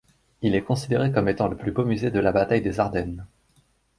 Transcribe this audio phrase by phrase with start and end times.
[0.41, 3.27] Il est considéré comme étant le plus beau musée de la bataille des Ardennes.